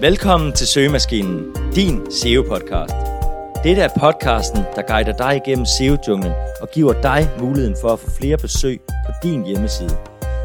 Velkommen 0.00 0.52
til 0.52 0.66
Søgemaskinen, 0.66 1.56
din 1.74 2.06
SEO-podcast. 2.06 2.94
Dette 3.64 3.82
er 3.82 3.88
podcasten, 4.00 4.64
der 4.76 4.82
guider 4.82 5.16
dig 5.16 5.36
igennem 5.36 5.66
SEO-junglen 5.66 6.32
og 6.60 6.68
giver 6.70 7.02
dig 7.02 7.28
muligheden 7.40 7.76
for 7.80 7.88
at 7.88 7.98
få 7.98 8.10
flere 8.10 8.36
besøg 8.36 8.80
på 9.06 9.12
din 9.22 9.46
hjemmeside. 9.46 9.98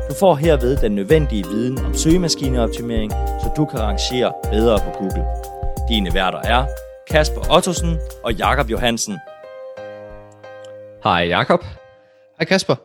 Du 0.10 0.14
får 0.20 0.36
herved 0.36 0.78
den 0.78 0.92
nødvendige 0.92 1.44
viden 1.44 1.86
om 1.86 1.94
søgemaskineoptimering, 1.94 3.12
så 3.12 3.54
du 3.58 3.65
kan 3.65 3.79
rangere 3.79 4.33
bedre 4.51 4.79
på 4.79 4.92
Google. 5.00 5.26
Dine 5.90 6.13
værter 6.13 6.40
er 6.40 6.65
Kasper 7.10 7.56
Ottosen 7.56 7.97
og 8.24 8.33
Jakob 8.33 8.70
Johansen. 8.70 9.18
Hej 11.04 11.28
Jakob. 11.28 11.63
Hej 12.40 12.46
Kasper. 12.46 12.76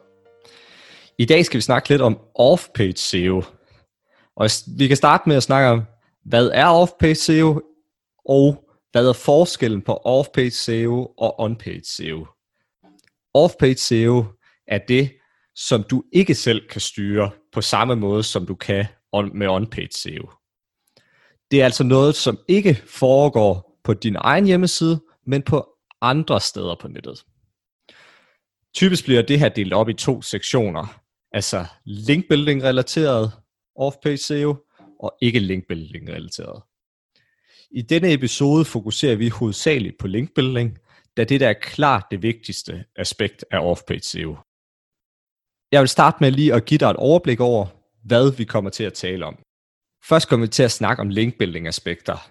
I 1.18 1.24
dag 1.24 1.44
skal 1.46 1.58
vi 1.58 1.62
snakke 1.62 1.88
lidt 1.88 2.02
om 2.02 2.18
off-page 2.38 2.96
SEO. 2.96 3.42
Og 4.36 4.50
vi 4.78 4.86
kan 4.86 4.96
starte 4.96 5.28
med 5.28 5.36
at 5.36 5.42
snakke 5.42 5.68
om, 5.68 5.82
hvad 6.28 6.50
er 6.54 6.84
off-page 6.84 7.14
SEO, 7.14 7.62
og 8.28 8.68
hvad 8.92 9.08
er 9.08 9.12
forskellen 9.12 9.82
på 9.82 10.00
off-page 10.06 10.50
SEO 10.50 11.14
og 11.18 11.40
on-page 11.40 11.96
SEO. 11.96 12.26
Off-page 13.38 13.76
SEO 13.76 14.24
er 14.66 14.78
det, 14.88 15.12
som 15.54 15.82
du 15.82 16.04
ikke 16.12 16.34
selv 16.34 16.68
kan 16.68 16.80
styre 16.80 17.30
på 17.52 17.60
samme 17.60 17.96
måde, 17.96 18.22
som 18.22 18.46
du 18.46 18.54
kan 18.54 18.86
med 19.34 19.48
on-page 19.48 19.90
SEO. 19.90 20.30
Det 21.50 21.60
er 21.60 21.64
altså 21.64 21.84
noget, 21.84 22.14
som 22.14 22.38
ikke 22.48 22.82
foregår 22.86 23.80
på 23.84 23.94
din 23.94 24.16
egen 24.18 24.46
hjemmeside, 24.46 25.00
men 25.26 25.42
på 25.42 25.68
andre 26.00 26.40
steder 26.40 26.76
på 26.80 26.88
nettet. 26.88 27.24
Typisk 28.74 29.04
bliver 29.04 29.22
det 29.22 29.38
her 29.38 29.48
delt 29.48 29.72
op 29.72 29.88
i 29.88 29.94
to 29.94 30.22
sektioner, 30.22 31.00
altså 31.32 31.66
linkbuilding 31.84 32.62
relateret 32.62 33.32
off-page 33.78 34.16
SEO 34.16 34.65
og 35.00 35.16
ikke 35.22 35.38
linkbuilding 35.38 36.08
relateret. 36.08 36.62
I 37.70 37.82
denne 37.82 38.12
episode 38.12 38.64
fokuserer 38.64 39.16
vi 39.16 39.28
hovedsageligt 39.28 39.98
på 39.98 40.06
linkbuilding, 40.06 40.78
da 41.16 41.24
det 41.24 41.40
der 41.40 41.48
er 41.48 41.60
klart 41.62 42.04
det 42.10 42.22
vigtigste 42.22 42.84
aspekt 42.96 43.44
af 43.50 43.72
off-page 43.72 44.00
SEO. 44.00 44.36
Jeg 45.72 45.80
vil 45.80 45.88
starte 45.88 46.16
med 46.20 46.30
lige 46.30 46.54
at 46.54 46.64
give 46.64 46.78
dig 46.78 46.90
et 46.90 46.96
overblik 46.96 47.40
over, 47.40 47.66
hvad 48.04 48.36
vi 48.36 48.44
kommer 48.44 48.70
til 48.70 48.84
at 48.84 48.92
tale 48.92 49.26
om. 49.26 49.38
Først 50.04 50.28
kommer 50.28 50.46
vi 50.46 50.50
til 50.50 50.62
at 50.62 50.70
snakke 50.70 51.00
om 51.00 51.08
linkbuilding 51.08 51.68
aspekter, 51.68 52.30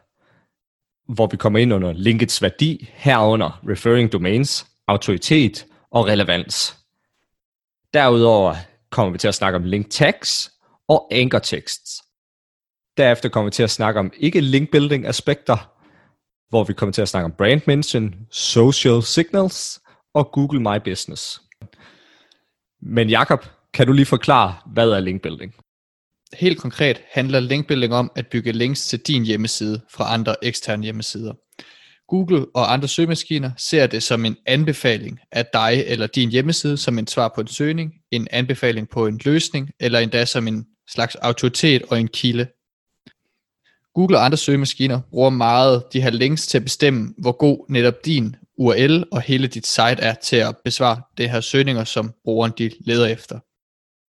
hvor 1.14 1.28
vi 1.28 1.38
kommer 1.38 1.60
ind 1.60 1.74
under 1.74 1.94
linkets 1.94 2.42
værdi, 2.42 2.90
herunder 2.94 3.62
referring 3.70 4.12
domains, 4.12 4.68
autoritet 4.88 5.66
og 5.92 6.06
relevans. 6.06 6.78
Derudover 7.94 8.56
kommer 8.90 9.12
vi 9.12 9.18
til 9.18 9.28
at 9.28 9.36
snakke 9.36 9.56
om 9.56 9.64
link 9.64 9.90
tags 9.90 10.52
og 10.88 11.08
anchor 11.12 11.40
texts. 11.40 12.05
Derefter 12.98 13.30
kommer 13.30 13.50
vi 13.50 13.52
til 13.52 13.64
at 13.64 13.72
snakke 13.72 14.00
om 14.00 14.12
ikke 14.20 14.42
link 14.42 14.72
building 14.72 15.08
aspekter, 15.08 15.72
hvor 16.50 16.64
vi 16.64 16.74
kommer 16.74 16.94
til 16.94 17.02
at 17.02 17.10
snakke 17.10 17.26
om 17.26 17.34
brand 17.38 17.62
mention, 17.68 18.16
social 18.32 19.04
signals 19.04 19.82
og 20.14 20.32
Google 20.32 20.60
My 20.60 20.78
Business. 20.84 21.42
Men 22.82 23.10
Jakob, 23.10 23.46
kan 23.74 23.88
du 23.88 23.94
lige 23.94 24.06
forklare, 24.06 24.56
hvad 24.74 24.90
er 24.90 25.00
link 25.00 25.22
building? 25.22 25.56
Helt 26.34 26.60
konkret 26.60 27.02
handler 27.12 27.40
linkbuilding 27.40 27.94
om 27.94 28.12
at 28.16 28.28
bygge 28.28 28.52
links 28.52 28.88
til 28.88 29.00
din 29.00 29.24
hjemmeside 29.24 29.82
fra 29.90 30.14
andre 30.14 30.36
eksterne 30.42 30.84
hjemmesider. 30.84 31.34
Google 32.08 32.46
og 32.56 32.74
andre 32.74 32.88
søgemaskiner 32.88 33.52
ser 33.58 33.88
det 33.88 34.04
som 34.04 34.26
en 34.26 34.38
anbefaling 34.46 35.20
af 35.32 35.46
dig 35.54 35.84
eller 35.88 36.08
din 36.08 36.30
hjemmeside 36.30 36.78
som 36.78 37.00
en 37.00 37.08
svar 37.08 37.32
på 37.36 37.42
en 37.42 37.48
søgning, 37.48 37.94
en 38.12 38.28
anbefaling 38.32 38.90
på 38.90 39.08
en 39.08 39.22
løsning, 39.26 39.70
eller 39.80 40.00
endda 40.00 40.26
som 40.26 40.48
en 40.48 40.66
slags 40.90 41.16
autoritet 41.16 41.84
og 41.90 42.00
en 42.00 42.08
kilde. 42.08 42.48
Google 43.96 44.18
og 44.18 44.26
andre 44.26 44.38
søgemaskiner 44.38 45.02
bruger 45.12 45.30
meget 45.30 45.84
de 45.94 46.02
her 46.02 46.10
links 46.10 46.48
til 46.48 46.58
at 46.58 46.64
bestemme, 46.64 47.14
hvor 47.18 47.32
god 47.32 47.66
netop 47.70 48.06
din 48.06 48.36
URL 48.58 49.04
og 49.12 49.22
hele 49.22 49.48
dit 49.48 49.68
site 49.68 50.02
er 50.02 50.14
til 50.14 50.36
at 50.36 50.58
besvare 50.66 51.02
det 51.18 51.30
her 51.30 51.42
søgninger, 51.42 51.84
som 51.84 52.14
brugeren 52.24 52.54
de 52.58 52.72
leder 52.80 53.08
efter. 53.08 53.40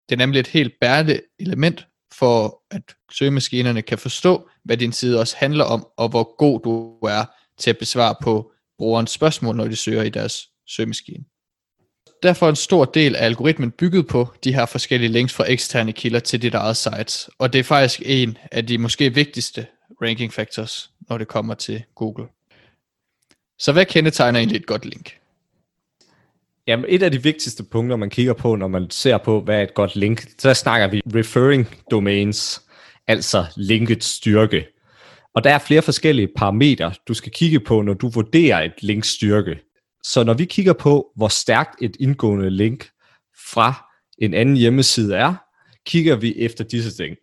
Det 0.08 0.14
er 0.14 0.16
nemlig 0.16 0.40
et 0.40 0.46
helt 0.46 0.72
bærende 0.80 1.20
element 1.38 1.86
for, 2.12 2.62
at 2.70 2.82
søgemaskinerne 3.12 3.82
kan 3.82 3.98
forstå, 3.98 4.48
hvad 4.64 4.76
din 4.76 4.92
side 4.92 5.20
også 5.20 5.36
handler 5.38 5.64
om, 5.64 5.86
og 5.96 6.08
hvor 6.08 6.36
god 6.36 6.60
du 6.60 6.98
er 7.06 7.24
til 7.58 7.70
at 7.70 7.78
besvare 7.78 8.14
på 8.22 8.52
brugerens 8.78 9.10
spørgsmål, 9.10 9.56
når 9.56 9.68
de 9.68 9.76
søger 9.76 10.02
i 10.02 10.08
deres 10.08 10.48
søgemaskine. 10.68 11.24
Derfor 12.22 12.46
er 12.46 12.50
en 12.50 12.56
stor 12.56 12.84
del 12.84 13.16
af 13.16 13.24
algoritmen 13.24 13.70
bygget 13.70 14.06
på 14.06 14.28
de 14.44 14.54
her 14.54 14.66
forskellige 14.66 15.12
links 15.12 15.32
fra 15.32 15.50
eksterne 15.50 15.92
kilder 15.92 16.20
til 16.20 16.42
dit 16.42 16.54
eget 16.54 16.76
site, 16.76 17.30
og 17.38 17.52
det 17.52 17.58
er 17.58 17.64
faktisk 17.64 18.02
en 18.04 18.38
af 18.52 18.66
de 18.66 18.78
måske 18.78 19.14
vigtigste 19.14 19.66
ranking 20.04 20.32
factors, 20.32 20.90
når 21.08 21.18
det 21.18 21.28
kommer 21.28 21.54
til 21.54 21.84
Google. 21.94 22.26
Så 23.58 23.72
hvad 23.72 23.86
kendetegner 23.86 24.38
egentlig 24.38 24.56
et 24.56 24.66
godt 24.66 24.84
link? 24.84 25.18
Jamen, 26.66 26.86
et 26.88 27.02
af 27.02 27.10
de 27.10 27.22
vigtigste 27.22 27.64
punkter, 27.64 27.96
man 27.96 28.10
kigger 28.10 28.32
på, 28.32 28.56
når 28.56 28.68
man 28.68 28.90
ser 28.90 29.18
på, 29.18 29.40
hvad 29.40 29.58
er 29.58 29.62
et 29.62 29.74
godt 29.74 29.96
link, 29.96 30.24
så 30.38 30.54
snakker 30.54 30.88
vi 30.88 31.02
referring 31.14 31.68
domains, 31.90 32.62
altså 33.06 33.44
linkets 33.56 34.06
styrke. 34.06 34.66
Og 35.34 35.44
der 35.44 35.50
er 35.50 35.58
flere 35.58 35.82
forskellige 35.82 36.28
parametre, 36.36 36.94
du 37.08 37.14
skal 37.14 37.32
kigge 37.32 37.60
på, 37.60 37.82
når 37.82 37.94
du 37.94 38.08
vurderer 38.08 38.62
et 38.62 38.82
links 38.82 39.08
styrke. 39.08 39.60
Så 40.02 40.24
når 40.24 40.34
vi 40.34 40.44
kigger 40.44 40.72
på, 40.72 41.12
hvor 41.16 41.28
stærkt 41.28 41.82
et 41.82 41.96
indgående 42.00 42.50
link 42.50 42.88
fra 43.52 43.90
en 44.18 44.34
anden 44.34 44.56
hjemmeside 44.56 45.16
er, 45.16 45.34
kigger 45.86 46.16
vi 46.16 46.34
efter 46.36 46.64
disse 46.64 46.96
ting. 46.96 47.16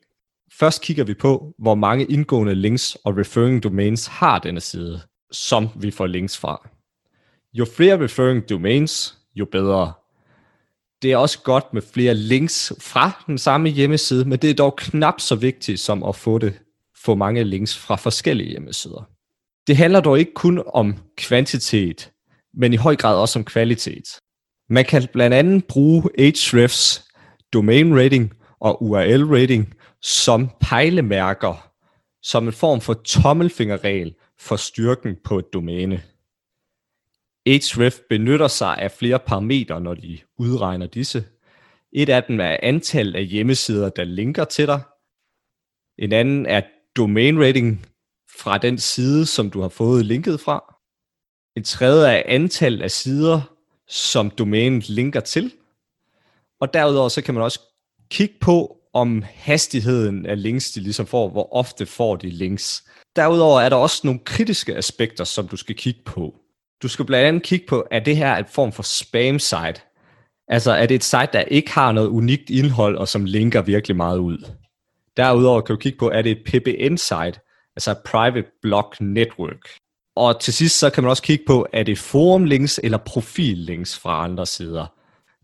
Først 0.61 0.81
kigger 0.81 1.03
vi 1.03 1.13
på, 1.13 1.53
hvor 1.57 1.75
mange 1.75 2.05
indgående 2.05 2.55
links 2.55 2.95
og 2.95 3.17
referring 3.17 3.63
domains 3.63 4.07
har 4.07 4.39
denne 4.39 4.61
side, 4.61 5.01
som 5.31 5.69
vi 5.75 5.91
får 5.91 6.07
links 6.07 6.37
fra. 6.37 6.69
Jo 7.53 7.65
flere 7.75 8.03
referring 8.03 8.49
domains, 8.49 9.17
jo 9.35 9.45
bedre. 9.51 9.93
Det 11.01 11.11
er 11.11 11.17
også 11.17 11.39
godt 11.43 11.73
med 11.73 11.81
flere 11.93 12.13
links 12.13 12.73
fra 12.79 13.23
den 13.27 13.37
samme 13.37 13.69
hjemmeside, 13.69 14.25
men 14.25 14.39
det 14.39 14.49
er 14.49 14.53
dog 14.53 14.75
knap 14.75 15.21
så 15.21 15.35
vigtigt 15.35 15.79
som 15.79 16.03
at 16.03 16.15
få 16.15 16.37
det 16.37 16.59
få 17.05 17.15
mange 17.15 17.43
links 17.43 17.77
fra 17.77 17.95
forskellige 17.95 18.49
hjemmesider. 18.49 19.09
Det 19.67 19.77
handler 19.77 19.99
dog 20.01 20.19
ikke 20.19 20.33
kun 20.33 20.63
om 20.73 20.95
kvantitet, 21.17 22.11
men 22.53 22.73
i 22.73 22.77
høj 22.77 22.95
grad 22.95 23.17
også 23.17 23.39
om 23.39 23.45
kvalitet. 23.45 24.19
Man 24.69 24.85
kan 24.85 25.07
blandt 25.13 25.33
andet 25.33 25.65
bruge 25.65 26.09
Ahrefs 26.19 27.05
domain 27.53 27.99
rating 27.99 28.33
og 28.59 28.83
URL 28.83 29.23
rating 29.23 29.75
som 30.01 30.49
pejlemærker, 30.59 31.71
som 32.21 32.47
en 32.47 32.53
form 32.53 32.81
for 32.81 32.93
tommelfingerregel 32.93 34.15
for 34.39 34.55
styrken 34.55 35.17
på 35.23 35.39
et 35.39 35.53
domæne. 35.53 36.03
Ahref 37.45 37.99
benytter 38.09 38.47
sig 38.47 38.77
af 38.77 38.91
flere 38.91 39.19
parametre, 39.19 39.81
når 39.81 39.93
de 39.93 40.19
udregner 40.37 40.87
disse. 40.87 41.25
Et 41.93 42.09
af 42.09 42.23
dem 42.23 42.39
er 42.39 42.57
antallet 42.63 43.15
af 43.15 43.25
hjemmesider, 43.25 43.89
der 43.89 44.03
linker 44.03 44.45
til 44.45 44.67
dig. 44.67 44.81
En 45.97 46.11
anden 46.11 46.45
er 46.45 46.61
domain 46.97 47.39
rating 47.39 47.85
fra 48.39 48.57
den 48.57 48.77
side, 48.77 49.25
som 49.25 49.49
du 49.49 49.61
har 49.61 49.69
fået 49.69 50.05
linket 50.05 50.39
fra. 50.39 50.75
En 51.55 51.63
tredje 51.63 52.17
er 52.17 52.23
antal 52.25 52.81
af 52.81 52.91
sider, 52.91 53.41
som 53.87 54.29
domænet 54.29 54.89
linker 54.89 55.19
til. 55.19 55.53
Og 56.59 56.73
derudover 56.73 57.09
så 57.09 57.21
kan 57.21 57.33
man 57.33 57.43
også 57.43 57.59
kigge 58.09 58.35
på, 58.41 58.80
om 58.93 59.23
hastigheden 59.27 60.25
af 60.25 60.41
links, 60.43 60.71
de 60.71 60.79
ligesom 60.79 61.05
får, 61.05 61.29
hvor 61.29 61.55
ofte 61.55 61.85
får 61.85 62.15
de 62.15 62.29
links. 62.29 62.83
Derudover 63.15 63.61
er 63.61 63.69
der 63.69 63.75
også 63.75 64.01
nogle 64.03 64.19
kritiske 64.25 64.75
aspekter, 64.75 65.23
som 65.23 65.47
du 65.47 65.57
skal 65.57 65.75
kigge 65.75 66.01
på. 66.05 66.35
Du 66.83 66.87
skal 66.87 67.05
blandt 67.05 67.27
andet 67.27 67.43
kigge 67.43 67.65
på, 67.67 67.87
er 67.91 67.99
det 67.99 68.17
her 68.17 68.35
en 68.35 68.45
form 68.45 68.71
for 68.71 68.83
spam 68.83 69.39
site? 69.39 69.81
Altså 70.47 70.71
er 70.71 70.85
det 70.85 70.95
et 70.95 71.03
site, 71.03 71.29
der 71.33 71.39
ikke 71.41 71.71
har 71.71 71.91
noget 71.91 72.07
unikt 72.07 72.49
indhold, 72.49 72.97
og 72.97 73.07
som 73.07 73.25
linker 73.25 73.61
virkelig 73.61 73.97
meget 73.97 74.17
ud? 74.17 74.51
Derudover 75.17 75.61
kan 75.61 75.75
du 75.75 75.79
kigge 75.79 75.97
på, 75.97 76.09
er 76.09 76.21
det 76.21 76.31
et 76.31 76.43
PBN-site, 76.45 77.39
altså 77.75 77.95
Private 78.05 78.47
Block 78.61 79.01
Network. 79.01 79.69
Og 80.15 80.39
til 80.39 80.53
sidst 80.53 80.79
så 80.79 80.89
kan 80.89 81.03
man 81.03 81.09
også 81.09 81.23
kigge 81.23 81.43
på, 81.47 81.67
er 81.73 81.83
det 81.83 81.97
forum 81.97 82.43
links 82.43 82.79
eller 82.83 82.97
profil 82.97 83.57
links 83.57 83.99
fra 83.99 84.23
andre 84.23 84.45
sider. 84.45 85.00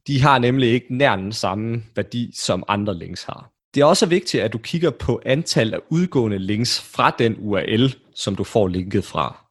De 0.07 0.21
har 0.21 0.39
nemlig 0.39 0.69
ikke 0.69 0.97
nær 0.97 1.15
den 1.15 1.31
samme 1.31 1.83
værdi, 1.95 2.31
som 2.33 2.63
andre 2.67 2.97
links 2.97 3.23
har. 3.23 3.51
Det 3.73 3.81
er 3.81 3.85
også 3.85 4.05
vigtigt, 4.05 4.43
at 4.43 4.53
du 4.53 4.57
kigger 4.57 4.89
på 4.89 5.21
antal 5.25 5.73
af 5.73 5.79
udgående 5.89 6.39
links 6.39 6.81
fra 6.81 7.15
den 7.19 7.35
URL, 7.39 7.95
som 8.15 8.35
du 8.35 8.43
får 8.43 8.67
linket 8.67 9.03
fra. 9.03 9.45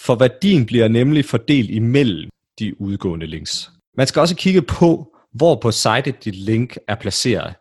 For 0.00 0.14
værdien 0.14 0.66
bliver 0.66 0.88
nemlig 0.88 1.24
fordelt 1.24 1.70
imellem 1.70 2.30
de 2.58 2.80
udgående 2.80 3.26
links. 3.26 3.70
Man 3.96 4.06
skal 4.06 4.20
også 4.20 4.36
kigge 4.36 4.62
på, 4.62 5.16
hvor 5.34 5.54
på 5.54 5.70
sitet 5.70 6.24
dit 6.24 6.36
link 6.36 6.76
er 6.88 6.94
placeret. 6.94 7.54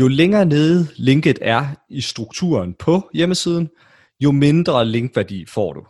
Jo 0.00 0.08
længere 0.08 0.46
nede 0.46 0.88
linket 0.96 1.38
er 1.42 1.66
i 1.90 2.00
strukturen 2.00 2.74
på 2.74 3.10
hjemmesiden, 3.14 3.68
jo 4.20 4.32
mindre 4.32 4.86
linkværdi 4.86 5.46
får 5.46 5.72
du. 5.72 5.86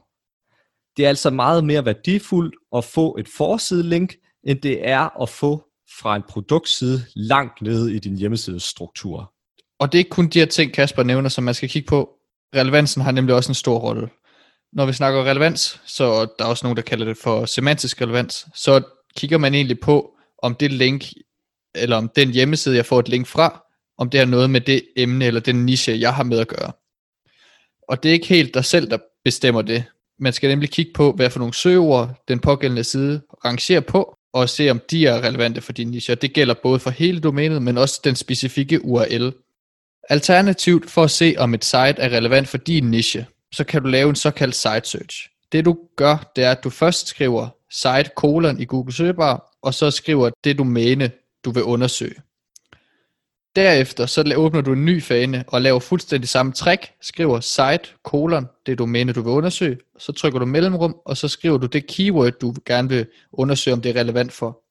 Det 0.96 1.04
er 1.04 1.08
altså 1.08 1.30
meget 1.30 1.64
mere 1.64 1.84
værdifuldt 1.84 2.54
at 2.76 2.84
få 2.84 3.16
et 3.16 3.28
forsidelink, 3.36 4.14
end 4.44 4.60
det 4.60 4.88
er 4.88 5.22
at 5.22 5.28
få 5.28 5.67
fra 6.00 6.16
en 6.16 6.22
produktside 6.28 7.04
langt 7.14 7.62
nede 7.62 7.94
i 7.94 7.98
din 7.98 8.16
hjemmesides 8.16 8.62
struktur. 8.62 9.32
Og 9.78 9.92
det 9.92 9.98
er 9.98 10.00
ikke 10.00 10.10
kun 10.10 10.28
de 10.28 10.38
her 10.38 10.46
ting, 10.46 10.72
Kasper 10.72 11.02
nævner, 11.02 11.28
som 11.28 11.44
man 11.44 11.54
skal 11.54 11.68
kigge 11.68 11.86
på. 11.86 12.10
Relevansen 12.56 13.02
har 13.02 13.12
nemlig 13.12 13.34
også 13.34 13.50
en 13.50 13.54
stor 13.54 13.78
rolle. 13.78 14.08
Når 14.72 14.86
vi 14.86 14.92
snakker 14.92 15.24
relevans, 15.24 15.80
så 15.86 16.26
der 16.38 16.44
er 16.44 16.48
også 16.48 16.66
nogen, 16.66 16.76
der 16.76 16.82
kalder 16.82 17.04
det 17.04 17.16
for 17.16 17.44
semantisk 17.44 18.02
relevans, 18.02 18.46
så 18.54 18.82
kigger 19.16 19.38
man 19.38 19.54
egentlig 19.54 19.80
på, 19.80 20.10
om 20.42 20.54
det 20.54 20.72
link, 20.72 21.04
eller 21.74 21.96
om 21.96 22.10
den 22.16 22.30
hjemmeside, 22.30 22.76
jeg 22.76 22.86
får 22.86 23.00
et 23.00 23.08
link 23.08 23.26
fra, 23.26 23.64
om 23.98 24.10
det 24.10 24.20
har 24.20 24.26
noget 24.26 24.50
med 24.50 24.60
det 24.60 24.82
emne 24.96 25.24
eller 25.24 25.40
den 25.40 25.66
niche, 25.66 26.00
jeg 26.00 26.14
har 26.14 26.22
med 26.22 26.38
at 26.38 26.48
gøre. 26.48 26.72
Og 27.88 28.02
det 28.02 28.08
er 28.08 28.12
ikke 28.12 28.26
helt 28.26 28.54
dig 28.54 28.64
selv, 28.64 28.90
der 28.90 28.98
bestemmer 29.24 29.62
det. 29.62 29.84
Man 30.18 30.32
skal 30.32 30.50
nemlig 30.50 30.70
kigge 30.70 30.92
på, 30.94 31.12
hvad 31.12 31.30
for 31.30 31.38
nogle 31.38 31.54
søgeord 31.54 32.24
den 32.28 32.38
pågældende 32.38 32.84
side 32.84 33.22
rangerer 33.44 33.80
på, 33.80 34.17
og 34.40 34.48
se 34.48 34.70
om 34.70 34.80
de 34.90 35.06
er 35.06 35.24
relevante 35.24 35.60
for 35.60 35.72
din 35.72 35.90
niche. 35.90 36.12
Og 36.12 36.22
det 36.22 36.32
gælder 36.32 36.54
både 36.62 36.78
for 36.78 36.90
hele 36.90 37.20
domænet, 37.20 37.62
men 37.62 37.78
også 37.78 38.00
den 38.04 38.16
specifikke 38.16 38.84
URL. 38.84 39.32
Alternativt 40.08 40.90
for 40.90 41.04
at 41.04 41.10
se, 41.10 41.34
om 41.38 41.54
et 41.54 41.64
site 41.64 41.76
er 41.78 42.16
relevant 42.16 42.48
for 42.48 42.58
din 42.58 42.90
niche, 42.90 43.26
så 43.52 43.64
kan 43.64 43.82
du 43.82 43.88
lave 43.88 44.08
en 44.08 44.16
såkaldt 44.16 44.56
site 44.56 44.84
search. 44.84 45.30
Det 45.52 45.64
du 45.64 45.78
gør, 45.96 46.32
det 46.36 46.44
er, 46.44 46.50
at 46.50 46.64
du 46.64 46.70
først 46.70 47.06
skriver 47.06 47.48
site 47.70 48.10
colon 48.16 48.60
i 48.60 48.64
Google 48.64 48.92
søgebar, 48.92 49.56
og 49.62 49.74
så 49.74 49.90
skriver 49.90 50.30
det 50.44 50.58
domæne, 50.58 51.10
du 51.44 51.50
vil 51.50 51.62
undersøge. 51.62 52.14
Derefter 53.58 54.06
så 54.06 54.32
åbner 54.36 54.60
du 54.60 54.72
en 54.72 54.84
ny 54.84 55.02
fane 55.02 55.44
og 55.46 55.62
laver 55.62 55.80
fuldstændig 55.80 56.28
samme 56.28 56.52
trick, 56.52 56.92
skriver 57.00 57.40
site, 57.40 57.94
kolon, 58.04 58.46
det 58.66 58.78
domæne 58.78 59.12
du 59.12 59.22
vil 59.22 59.32
undersøge, 59.32 59.78
så 59.98 60.12
trykker 60.12 60.38
du 60.38 60.46
mellemrum, 60.46 60.96
og 61.04 61.16
så 61.16 61.28
skriver 61.28 61.58
du 61.58 61.66
det 61.66 61.86
keyword, 61.86 62.32
du 62.32 62.54
gerne 62.66 62.88
vil 62.88 63.06
undersøge, 63.32 63.74
om 63.74 63.80
det 63.80 63.96
er 63.96 64.00
relevant 64.00 64.32
for. 64.32 64.62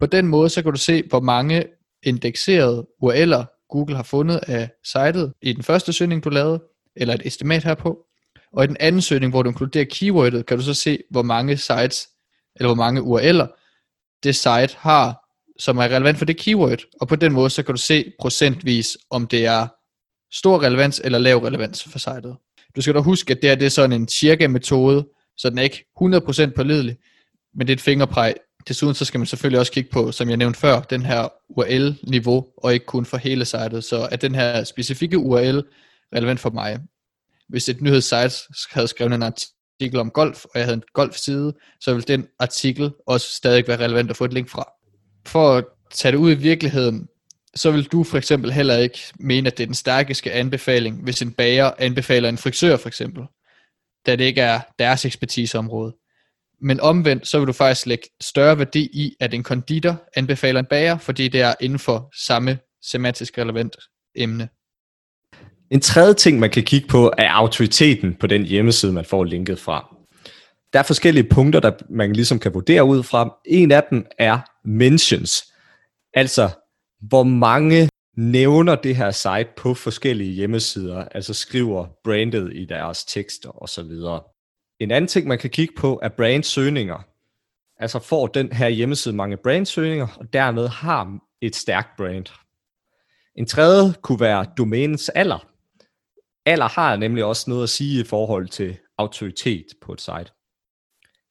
På 0.00 0.06
den 0.06 0.26
måde, 0.26 0.48
så 0.48 0.62
kan 0.62 0.72
du 0.72 0.78
se, 0.78 1.02
hvor 1.08 1.20
mange 1.20 1.64
indekserede 2.02 2.86
URL'er 3.02 3.66
Google 3.68 3.96
har 3.96 4.02
fundet 4.02 4.40
af 4.46 4.70
sitet 4.84 5.32
i 5.42 5.52
den 5.52 5.62
første 5.62 5.92
søgning, 5.92 6.24
du 6.24 6.28
lavede, 6.28 6.62
eller 6.96 7.14
et 7.14 7.22
estimat 7.24 7.64
herpå. 7.64 7.98
Og 8.52 8.64
i 8.64 8.66
den 8.66 8.76
anden 8.80 9.02
søgning, 9.02 9.32
hvor 9.32 9.42
du 9.42 9.50
inkluderer 9.50 9.86
keywordet, 9.90 10.46
kan 10.46 10.56
du 10.56 10.62
så 10.62 10.74
se, 10.74 10.98
hvor 11.10 11.22
mange 11.22 11.56
sites, 11.56 12.08
eller 12.56 12.68
hvor 12.68 12.74
mange 12.74 13.00
URL'er, 13.00 13.46
det 14.22 14.36
site 14.36 14.76
har 14.78 15.25
som 15.58 15.78
er 15.78 15.82
relevant 15.82 16.18
for 16.18 16.24
det 16.24 16.36
keyword, 16.36 16.78
og 17.00 17.08
på 17.08 17.16
den 17.16 17.32
måde, 17.32 17.50
så 17.50 17.62
kan 17.62 17.74
du 17.74 17.80
se 17.80 18.12
procentvis, 18.20 18.98
om 19.10 19.26
det 19.26 19.46
er 19.46 19.66
stor 20.32 20.62
relevans 20.62 21.00
eller 21.04 21.18
lav 21.18 21.38
relevans 21.38 21.82
for 21.82 21.98
sitet. 21.98 22.36
Du 22.76 22.80
skal 22.82 22.94
da 22.94 23.00
huske, 23.00 23.30
at 23.30 23.42
det, 23.42 23.50
her, 23.50 23.56
det 23.56 23.66
er 23.66 23.70
sådan 23.70 23.92
en 23.92 24.08
cirka 24.08 24.48
metode, 24.48 25.06
så 25.36 25.50
den 25.50 25.58
er 25.58 25.62
ikke 25.62 25.84
100% 26.02 26.54
pålidelig, 26.56 26.96
men 27.54 27.66
det 27.66 27.72
er 27.72 27.76
et 27.76 27.80
fingerpræg. 27.80 28.34
Desuden 28.68 28.94
så 28.94 29.04
skal 29.04 29.20
man 29.20 29.26
selvfølgelig 29.26 29.60
også 29.60 29.72
kigge 29.72 29.90
på, 29.90 30.12
som 30.12 30.28
jeg 30.28 30.36
nævnte 30.36 30.60
før, 30.60 30.80
den 30.80 31.02
her 31.02 31.28
URL-niveau, 31.48 32.46
og 32.56 32.74
ikke 32.74 32.86
kun 32.86 33.04
for 33.04 33.16
hele 33.16 33.44
sitet. 33.44 33.84
Så 33.84 34.08
er 34.12 34.16
den 34.16 34.34
her 34.34 34.64
specifikke 34.64 35.18
URL 35.18 35.62
relevant 36.16 36.40
for 36.40 36.50
mig? 36.50 36.78
Hvis 37.48 37.68
et 37.68 37.80
nyhedssite 37.80 38.30
havde 38.70 38.88
skrevet 38.88 39.12
en 39.14 39.22
artikel 39.22 40.00
om 40.00 40.10
golf, 40.10 40.44
og 40.44 40.50
jeg 40.54 40.64
havde 40.64 40.76
en 40.76 40.82
golfside, 40.94 41.54
så 41.80 41.94
vil 41.94 42.08
den 42.08 42.26
artikel 42.38 42.90
også 43.06 43.32
stadig 43.32 43.68
være 43.68 43.84
relevant 43.84 44.10
at 44.10 44.16
få 44.16 44.24
et 44.24 44.32
link 44.32 44.48
fra 44.48 44.75
for 45.26 45.56
at 45.56 45.64
tage 45.94 46.12
det 46.12 46.18
ud 46.18 46.32
i 46.32 46.34
virkeligheden, 46.34 47.08
så 47.54 47.70
vil 47.70 47.84
du 47.84 48.04
for 48.04 48.18
eksempel 48.18 48.52
heller 48.52 48.76
ikke 48.76 48.98
mene, 49.18 49.46
at 49.46 49.58
det 49.58 49.64
er 49.64 49.66
den 49.66 49.74
stærkeste 49.74 50.32
anbefaling, 50.32 51.02
hvis 51.02 51.22
en 51.22 51.32
bager 51.32 51.70
anbefaler 51.78 52.28
en 52.28 52.38
frisør 52.38 52.76
for 52.76 52.88
eksempel, 52.88 53.24
da 54.06 54.16
det 54.16 54.24
ikke 54.24 54.40
er 54.40 54.60
deres 54.78 55.04
ekspertiseområde. 55.04 55.96
Men 56.60 56.80
omvendt, 56.80 57.28
så 57.28 57.38
vil 57.38 57.46
du 57.46 57.52
faktisk 57.52 57.86
lægge 57.86 58.08
større 58.20 58.58
værdi 58.58 58.80
i, 58.92 59.16
at 59.20 59.34
en 59.34 59.42
konditor 59.42 60.02
anbefaler 60.16 60.60
en 60.60 60.66
bager, 60.66 60.98
fordi 60.98 61.28
det 61.28 61.40
er 61.40 61.54
inden 61.60 61.78
for 61.78 62.10
samme 62.26 62.58
semantisk 62.82 63.38
relevant 63.38 63.76
emne. 64.14 64.48
En 65.70 65.80
tredje 65.80 66.14
ting, 66.14 66.38
man 66.38 66.50
kan 66.50 66.62
kigge 66.62 66.88
på, 66.88 67.12
er 67.18 67.30
autoriteten 67.30 68.14
på 68.14 68.26
den 68.26 68.44
hjemmeside, 68.44 68.92
man 68.92 69.04
får 69.04 69.24
linket 69.24 69.58
fra. 69.58 69.95
Der 70.76 70.80
er 70.80 70.86
forskellige 70.86 71.28
punkter, 71.28 71.60
der 71.60 71.72
man 71.90 72.12
ligesom 72.12 72.38
kan 72.38 72.54
vurdere 72.54 72.84
ud 72.84 73.02
fra. 73.02 73.38
En 73.46 73.72
af 73.72 73.82
dem 73.90 74.06
er 74.18 74.38
mentions. 74.64 75.52
Altså, 76.14 76.50
hvor 77.00 77.22
mange 77.22 77.88
nævner 78.16 78.74
det 78.74 78.96
her 78.96 79.10
site 79.10 79.48
på 79.56 79.74
forskellige 79.74 80.32
hjemmesider, 80.32 81.04
altså 81.04 81.34
skriver 81.34 81.86
brandet 82.04 82.52
i 82.54 82.64
deres 82.64 83.04
tekster 83.04 83.62
osv. 83.62 83.90
En 84.80 84.90
anden 84.90 85.08
ting, 85.08 85.26
man 85.26 85.38
kan 85.38 85.50
kigge 85.50 85.74
på, 85.76 86.00
er 86.02 86.08
brandsøgninger. 86.08 87.06
Altså 87.78 87.98
får 87.98 88.26
den 88.26 88.52
her 88.52 88.68
hjemmeside 88.68 89.16
mange 89.16 89.36
brandsøgninger, 89.36 90.08
og 90.16 90.32
dermed 90.32 90.68
har 90.68 91.18
et 91.40 91.56
stærkt 91.56 91.96
brand. 91.96 92.26
En 93.36 93.46
tredje 93.46 93.94
kunne 94.02 94.20
være 94.20 94.46
domænens 94.58 95.08
alder. 95.08 95.46
Alder 96.46 96.68
har 96.68 96.96
nemlig 96.96 97.24
også 97.24 97.50
noget 97.50 97.62
at 97.62 97.68
sige 97.68 98.00
i 98.00 98.04
forhold 98.04 98.48
til 98.48 98.76
autoritet 98.98 99.66
på 99.82 99.92
et 99.92 100.00
site. 100.00 100.35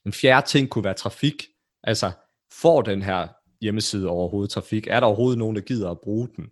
En 0.05 0.13
fjerde 0.13 0.47
ting 0.47 0.69
kunne 0.69 0.83
være 0.83 0.93
trafik. 0.93 1.47
Altså, 1.83 2.11
får 2.51 2.81
den 2.81 3.01
her 3.01 3.27
hjemmeside 3.61 4.07
overhovedet 4.07 4.51
trafik? 4.51 4.87
Er 4.87 4.99
der 4.99 5.07
overhovedet 5.07 5.37
nogen, 5.37 5.55
der 5.55 5.61
gider 5.61 5.91
at 5.91 5.99
bruge 6.03 6.29
den? 6.35 6.45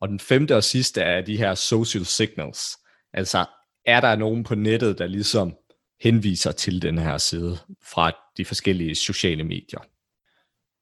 Og 0.00 0.08
den 0.08 0.20
femte 0.20 0.56
og 0.56 0.64
sidste 0.64 1.00
er 1.00 1.20
de 1.20 1.36
her 1.36 1.54
social 1.54 2.04
signals. 2.04 2.78
Altså, 3.12 3.44
er 3.86 4.00
der 4.00 4.16
nogen 4.16 4.44
på 4.44 4.54
nettet, 4.54 4.98
der 4.98 5.06
ligesom 5.06 5.54
henviser 6.00 6.52
til 6.52 6.82
den 6.82 6.98
her 6.98 7.18
side 7.18 7.58
fra 7.82 8.12
de 8.36 8.44
forskellige 8.44 8.94
sociale 8.94 9.44
medier? 9.44 9.80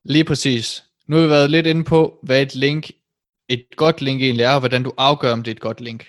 Lige 0.05 0.25
præcis. 0.25 0.85
Nu 1.07 1.17
har 1.17 1.23
vi 1.23 1.31
været 1.31 1.51
lidt 1.51 1.67
inde 1.67 1.85
på, 1.85 2.19
hvad 2.23 2.43
et 2.43 2.55
link, 2.55 2.91
et 3.49 3.67
godt 3.77 4.01
link 4.01 4.23
egentlig 4.23 4.45
er, 4.45 4.55
og 4.55 4.59
hvordan 4.59 4.83
du 4.83 4.93
afgør, 4.99 5.33
om 5.33 5.43
det 5.43 5.51
er 5.51 5.55
et 5.55 5.61
godt 5.61 5.81
link. 5.81 6.07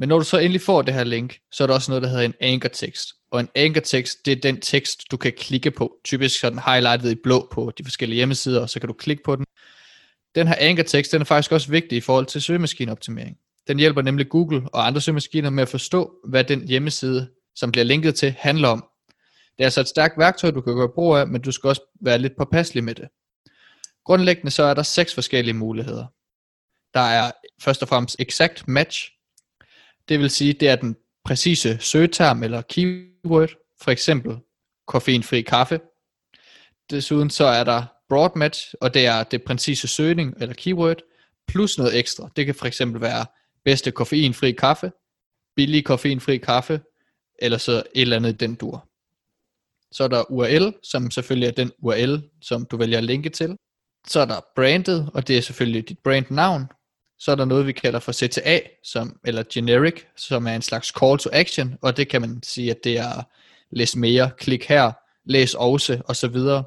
Men 0.00 0.08
når 0.08 0.18
du 0.18 0.24
så 0.24 0.38
endelig 0.38 0.60
får 0.60 0.82
det 0.82 0.94
her 0.94 1.04
link, 1.04 1.38
så 1.52 1.62
er 1.62 1.66
der 1.66 1.74
også 1.74 1.90
noget, 1.90 2.02
der 2.02 2.08
hedder 2.08 2.24
en 2.24 2.34
anchor 2.40 2.68
tekst. 2.68 3.14
Og 3.30 3.40
en 3.40 3.48
anchor 3.54 3.80
tekst, 3.80 4.26
det 4.26 4.32
er 4.32 4.40
den 4.40 4.60
tekst, 4.60 5.10
du 5.10 5.16
kan 5.16 5.32
klikke 5.32 5.70
på. 5.70 5.96
Typisk 6.04 6.40
sådan 6.40 6.58
highlightet 6.58 7.10
i 7.10 7.14
blå 7.14 7.48
på 7.52 7.72
de 7.78 7.84
forskellige 7.84 8.16
hjemmesider, 8.16 8.60
og 8.60 8.70
så 8.70 8.80
kan 8.80 8.86
du 8.86 8.92
klikke 8.92 9.22
på 9.22 9.36
den. 9.36 9.44
Den 10.34 10.46
her 10.46 10.54
anchor 10.58 10.82
tekst, 10.82 11.12
den 11.12 11.20
er 11.20 11.24
faktisk 11.24 11.52
også 11.52 11.70
vigtig 11.70 11.98
i 11.98 12.00
forhold 12.00 12.26
til 12.26 12.42
søgemaskineoptimering. 12.42 13.36
Den 13.68 13.78
hjælper 13.78 14.02
nemlig 14.02 14.28
Google 14.28 14.62
og 14.72 14.86
andre 14.86 15.00
søgemaskiner 15.00 15.50
med 15.50 15.62
at 15.62 15.68
forstå, 15.68 16.12
hvad 16.24 16.44
den 16.44 16.68
hjemmeside, 16.68 17.28
som 17.54 17.72
bliver 17.72 17.84
linket 17.84 18.14
til, 18.14 18.34
handler 18.38 18.68
om. 18.68 18.84
Det 19.58 19.64
er 19.64 19.64
altså 19.64 19.80
et 19.80 19.88
stærkt 19.88 20.18
værktøj, 20.18 20.50
du 20.50 20.60
kan 20.60 20.76
gøre 20.76 20.88
brug 20.94 21.16
af, 21.16 21.26
men 21.26 21.40
du 21.40 21.52
skal 21.52 21.68
også 21.68 21.82
være 22.00 22.18
lidt 22.18 22.36
påpasselig 22.38 22.84
med 22.84 22.94
det. 22.94 23.08
Grundlæggende 24.04 24.50
så 24.50 24.62
er 24.62 24.74
der 24.74 24.82
seks 24.82 25.14
forskellige 25.14 25.54
muligheder. 25.54 26.06
Der 26.94 27.00
er 27.00 27.30
først 27.62 27.82
og 27.82 27.88
fremmest 27.88 28.16
exact 28.18 28.68
match, 28.68 29.10
det 30.10 30.20
vil 30.20 30.30
sige, 30.30 30.52
det 30.52 30.68
er 30.68 30.76
den 30.76 30.96
præcise 31.24 31.78
søgeterm 31.80 32.42
eller 32.42 32.62
keyword, 32.62 33.50
for 33.80 33.90
eksempel 33.90 34.38
koffeinfri 34.86 35.42
kaffe. 35.42 35.80
Desuden 36.90 37.30
så 37.30 37.44
er 37.44 37.64
der 37.64 37.84
broad 38.08 38.30
match, 38.36 38.74
og 38.80 38.94
det 38.94 39.06
er 39.06 39.22
det 39.22 39.42
præcise 39.42 39.88
søgning 39.88 40.34
eller 40.40 40.54
keyword, 40.54 40.96
plus 41.48 41.78
noget 41.78 41.98
ekstra. 41.98 42.28
Det 42.36 42.46
kan 42.46 42.54
for 42.54 42.66
eksempel 42.66 43.00
være 43.00 43.26
bedste 43.64 43.90
koffeinfri 43.90 44.52
kaffe, 44.52 44.92
billig 45.56 45.84
koffeinfri 45.84 46.36
kaffe, 46.36 46.80
eller 47.38 47.58
så 47.58 47.72
et 47.72 47.84
eller 47.94 48.16
andet 48.16 48.40
den 48.40 48.54
dur. 48.54 48.88
Så 49.92 50.04
er 50.04 50.08
der 50.08 50.30
URL, 50.30 50.74
som 50.82 51.10
selvfølgelig 51.10 51.46
er 51.46 51.52
den 51.52 51.72
URL, 51.78 52.22
som 52.42 52.66
du 52.70 52.76
vælger 52.76 52.98
at 52.98 53.04
linke 53.04 53.28
til. 53.28 53.56
Så 54.06 54.20
er 54.20 54.24
der 54.24 54.40
brandet, 54.56 55.10
og 55.14 55.28
det 55.28 55.38
er 55.38 55.42
selvfølgelig 55.42 55.88
dit 55.88 55.98
brandnavn, 55.98 56.66
så 57.20 57.30
er 57.30 57.34
der 57.34 57.44
noget, 57.44 57.66
vi 57.66 57.72
kalder 57.72 58.00
for 58.00 58.12
CTA, 58.12 58.60
som, 58.84 59.20
eller 59.24 59.42
generic, 59.52 60.02
som 60.16 60.46
er 60.46 60.54
en 60.54 60.62
slags 60.62 60.88
call 60.88 61.18
to 61.18 61.30
action, 61.32 61.76
og 61.82 61.96
det 61.96 62.08
kan 62.08 62.20
man 62.20 62.42
sige, 62.42 62.70
at 62.70 62.84
det 62.84 62.98
er 62.98 63.22
læs 63.70 63.96
mere, 63.96 64.30
klik 64.38 64.64
her, 64.64 64.92
læs 65.24 65.54
også, 65.54 66.00
og 66.04 66.16
så 66.16 66.28
videre. 66.28 66.64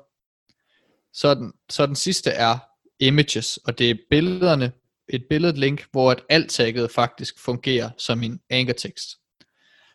Så 1.14 1.34
den, 1.34 1.54
så 1.70 1.86
den 1.86 1.96
sidste 1.96 2.30
er 2.30 2.58
images, 3.00 3.58
og 3.58 3.80
det 3.80 3.90
er 3.90 3.96
billederne, 4.10 4.72
et 5.10 5.26
billedlink, 5.30 5.86
hvor 5.92 6.12
at 6.12 6.22
alt 6.30 6.52
tagget 6.52 6.92
faktisk 6.92 7.40
fungerer 7.40 7.90
som 7.98 8.24
en 8.24 8.40
anchor 8.50 8.74
tekst. 8.74 9.10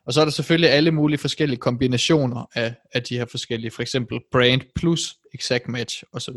Og 0.06 0.12
så 0.12 0.20
er 0.20 0.24
der 0.24 0.32
selvfølgelig 0.32 0.70
alle 0.70 0.90
mulige 0.90 1.18
forskellige 1.18 1.58
kombinationer 1.58 2.46
af, 2.54 2.74
af 2.92 3.02
de 3.02 3.18
her 3.18 3.26
forskellige, 3.30 3.70
for 3.70 3.82
eksempel 3.82 4.20
brand 4.32 4.60
plus 4.74 5.16
exact 5.34 5.68
match 5.68 6.02
osv. 6.12 6.34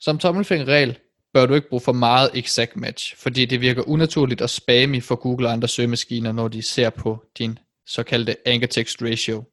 Som 0.00 0.18
tommelfingerregel, 0.18 0.98
bør 1.34 1.46
du 1.46 1.54
ikke 1.54 1.68
bruge 1.68 1.80
for 1.80 1.92
meget 1.92 2.30
exact 2.34 2.76
match, 2.76 3.16
fordi 3.16 3.44
det 3.44 3.60
virker 3.60 3.88
unaturligt 3.88 4.40
og 4.40 4.50
spammy 4.50 5.02
for 5.02 5.16
Google 5.16 5.46
og 5.46 5.52
andre 5.52 5.68
søgemaskiner, 5.68 6.32
når 6.32 6.48
de 6.48 6.62
ser 6.62 6.90
på 6.90 7.24
din 7.38 7.58
såkaldte 7.86 8.36
anchor 8.48 8.66
text 8.66 9.02
ratio. 9.02 9.44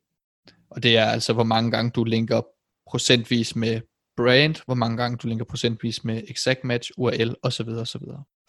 Og 0.71 0.83
det 0.83 0.97
er 0.97 1.05
altså, 1.05 1.33
hvor 1.33 1.43
mange 1.43 1.71
gange 1.71 1.91
du 1.91 2.03
linker 2.03 2.41
procentvis 2.89 3.55
med 3.55 3.81
brand, 4.17 4.55
hvor 4.65 4.75
mange 4.75 4.97
gange 4.97 5.17
du 5.17 5.27
linker 5.27 5.45
procentvis 5.45 6.03
med 6.03 6.21
exact 6.27 6.63
match, 6.63 6.91
URL 6.97 7.35
osv. 7.43 7.67
osv. 7.67 8.01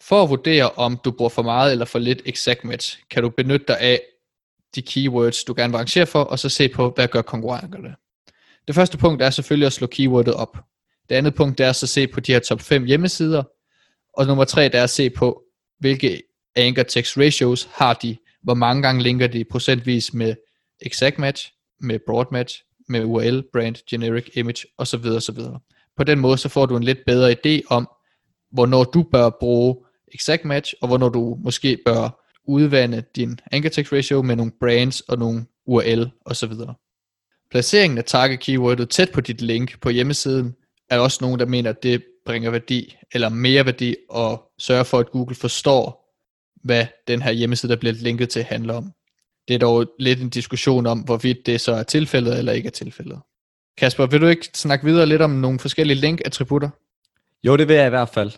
For 0.03 0.23
at 0.23 0.29
vurdere, 0.29 0.69
om 0.69 0.99
du 1.05 1.11
bruger 1.11 1.29
for 1.29 1.41
meget 1.41 1.71
eller 1.71 1.85
for 1.85 1.99
lidt 1.99 2.21
exact 2.25 2.63
match, 2.63 2.99
kan 3.09 3.23
du 3.23 3.29
benytte 3.29 3.65
dig 3.67 3.79
af 3.79 4.01
de 4.75 4.81
keywords, 4.81 5.43
du 5.43 5.53
gerne 5.57 5.71
vil 5.71 5.77
arrangere 5.77 6.05
for, 6.05 6.23
og 6.23 6.39
så 6.39 6.49
se 6.49 6.69
på, 6.69 6.89
hvad 6.95 7.07
gør 7.07 7.21
konkurrenterne. 7.21 7.95
Det 8.67 8.75
første 8.75 8.97
punkt 8.97 9.21
er 9.21 9.29
selvfølgelig 9.29 9.65
at 9.65 9.73
slå 9.73 9.87
keywordet 9.87 10.33
op. 10.33 10.57
Det 11.09 11.15
andet 11.15 11.35
punkt 11.35 11.59
er 11.59 11.71
så 11.71 11.85
at 11.85 11.89
se 11.89 12.07
på 12.07 12.19
de 12.19 12.31
her 12.31 12.39
top 12.39 12.61
5 12.61 12.85
hjemmesider. 12.85 13.43
Og 14.13 14.27
nummer 14.27 14.43
3 14.43 14.63
det 14.63 14.75
er 14.75 14.83
at 14.83 14.89
se 14.89 15.09
på, 15.09 15.43
hvilke 15.79 16.21
anchor 16.55 16.83
text 16.83 17.17
ratios 17.17 17.69
har 17.73 17.93
de, 17.93 18.17
hvor 18.43 18.53
mange 18.53 18.81
gange 18.81 19.03
linker 19.03 19.27
de 19.27 19.45
procentvis 19.51 20.13
med 20.13 20.35
exact 20.81 21.19
match, 21.19 21.51
med 21.81 21.99
broad 22.05 22.25
match, 22.31 22.63
med 22.89 23.03
URL, 23.03 23.43
brand, 23.53 23.75
generic, 23.89 24.25
image 24.35 24.65
osv. 24.77 25.05
osv. 25.05 25.39
På 25.97 26.03
den 26.03 26.19
måde 26.19 26.37
så 26.37 26.49
får 26.49 26.65
du 26.65 26.77
en 26.77 26.83
lidt 26.83 26.99
bedre 27.05 27.31
idé 27.31 27.61
om, 27.69 27.89
hvornår 28.51 28.83
du 28.83 29.03
bør 29.03 29.29
bruge 29.29 29.75
exact 30.07 30.45
match, 30.45 30.73
og 30.81 30.87
hvornår 30.87 31.09
du 31.09 31.37
måske 31.43 31.77
bør 31.85 32.25
udvande 32.47 33.03
din 33.15 33.39
anchor 33.51 33.69
text 33.69 33.93
ratio 33.93 34.21
med 34.21 34.35
nogle 34.35 34.51
brands 34.59 35.01
og 35.01 35.17
nogle 35.17 35.45
URL 35.65 36.11
osv. 36.25 36.51
Placeringen 37.51 37.97
af 37.97 38.03
target 38.03 38.39
keywordet 38.39 38.89
tæt 38.89 39.11
på 39.11 39.21
dit 39.21 39.41
link 39.41 39.79
på 39.81 39.89
hjemmesiden, 39.89 40.55
er 40.89 40.99
også 40.99 41.17
nogen, 41.21 41.39
der 41.39 41.45
mener, 41.45 41.69
at 41.69 41.83
det 41.83 42.03
bringer 42.25 42.51
værdi, 42.51 42.97
eller 43.13 43.29
mere 43.29 43.65
værdi, 43.65 43.95
og 44.09 44.51
sørger 44.59 44.83
for, 44.83 44.99
at 44.99 45.11
Google 45.11 45.35
forstår, 45.35 46.05
hvad 46.63 46.85
den 47.07 47.21
her 47.21 47.31
hjemmeside, 47.31 47.71
der 47.71 47.79
bliver 47.79 47.93
linket 47.93 48.29
til, 48.29 48.43
handler 48.43 48.73
om. 48.73 48.91
Det 49.47 49.53
er 49.53 49.59
dog 49.59 49.85
lidt 49.99 50.21
en 50.21 50.29
diskussion 50.29 50.85
om, 50.85 50.99
hvorvidt 50.99 51.45
det 51.45 51.61
så 51.61 51.71
er 51.71 51.83
tilfældet 51.83 52.37
eller 52.37 52.51
ikke 52.51 52.67
er 52.67 52.71
tilfældet. 52.71 53.19
Kasper, 53.77 54.05
vil 54.05 54.21
du 54.21 54.27
ikke 54.27 54.49
snakke 54.53 54.85
videre 54.85 55.05
lidt 55.05 55.21
om 55.21 55.29
nogle 55.29 55.59
forskellige 55.59 55.97
link-attributter? 55.99 56.69
Jo, 57.43 57.57
det 57.57 57.67
vil 57.67 57.75
jeg 57.75 57.87
i 57.87 57.89
hvert 57.89 58.09
fald. 58.09 58.31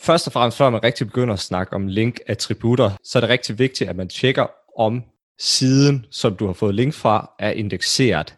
Først 0.00 0.26
og 0.26 0.32
fremmest, 0.32 0.58
før 0.58 0.70
man 0.70 0.84
rigtig 0.84 1.06
begynder 1.06 1.34
at 1.34 1.40
snakke 1.40 1.72
om 1.72 1.86
link-attributter, 1.86 2.90
så 3.04 3.18
er 3.18 3.20
det 3.20 3.30
rigtig 3.30 3.58
vigtigt, 3.58 3.90
at 3.90 3.96
man 3.96 4.08
tjekker, 4.08 4.46
om 4.78 5.02
siden, 5.38 6.06
som 6.10 6.36
du 6.36 6.46
har 6.46 6.52
fået 6.52 6.74
link 6.74 6.94
fra, 6.94 7.30
er 7.38 7.50
indekseret, 7.50 8.34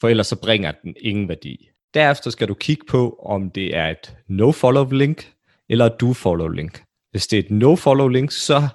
for 0.00 0.08
ellers 0.08 0.26
så 0.26 0.36
bringer 0.36 0.72
den 0.72 0.94
ingen 1.00 1.28
værdi. 1.28 1.71
Derefter 1.94 2.30
skal 2.30 2.48
du 2.48 2.54
kigge 2.54 2.84
på, 2.88 3.18
om 3.22 3.50
det 3.50 3.76
er 3.76 3.88
et 3.88 4.16
no-follow-link 4.28 5.34
eller 5.68 5.86
et 5.86 6.00
do-follow-link. 6.00 6.82
Hvis 7.10 7.26
det 7.26 7.38
er 7.38 7.42
et 7.42 7.50
no-follow-link, 7.50 8.30
så 8.30 8.68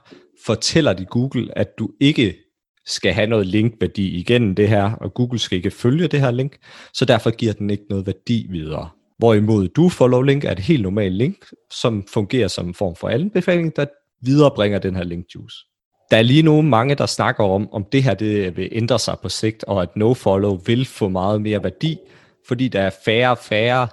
fortæller 0.46 0.94
de 0.94 1.06
Google, 1.06 1.58
at 1.58 1.68
du 1.80 1.90
ikke 2.02 2.36
skal 2.86 3.14
have 3.14 3.28
noget 3.28 3.48
linkværdi 3.48 4.08
igennem 4.08 4.56
det 4.56 4.70
her, 4.70 4.92
og 4.92 5.14
Google 5.14 5.40
skal 5.40 5.56
ikke 5.56 5.72
følge 5.72 6.08
det 6.08 6.20
her 6.20 6.32
link, 6.32 6.58
så 6.94 7.06
derfor 7.06 7.30
giver 7.32 7.54
den 7.54 7.70
ikke 7.70 7.84
noget 7.90 8.06
værdi 8.06 8.48
videre. 8.50 8.90
Hvorimod 9.18 9.68
du 9.68 9.90
follow 9.90 10.22
link 10.22 10.44
er 10.44 10.52
et 10.52 10.60
helt 10.60 10.82
normalt 10.82 11.16
link, 11.16 11.46
som 11.74 12.08
fungerer 12.14 12.48
som 12.48 12.68
en 12.68 12.74
form 12.74 12.96
for 12.96 13.10
anbefaling, 13.10 13.76
der 13.76 13.86
viderebringer 14.22 14.80
den 14.80 14.96
her 14.96 15.04
link 15.04 15.26
juice. 15.36 15.56
Der 16.12 16.18
er 16.18 16.22
lige 16.22 16.44
nu 16.44 16.62
mange, 16.62 16.96
der 16.96 17.06
snakker 17.06 17.44
om, 17.44 17.74
om 17.74 17.86
det 17.92 18.04
her 18.04 18.14
det 18.14 18.58
vil 18.58 18.70
ændre 18.72 19.00
sig 19.00 19.16
på 19.22 19.30
sigt, 19.30 19.64
og 19.64 19.82
at 19.82 19.90
no-follow 19.96 20.60
vil 20.66 20.86
få 20.86 21.10
meget 21.10 21.42
mere 21.42 21.64
værdi, 21.64 21.98
fordi 22.48 22.68
der 22.68 22.82
er 22.82 22.92
færre 23.06 23.32
og 23.32 23.38
færre 23.38 23.88